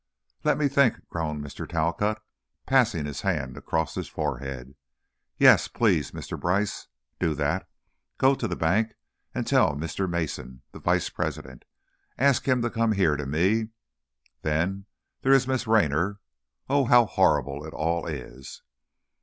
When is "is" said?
15.33-15.47, 18.07-18.63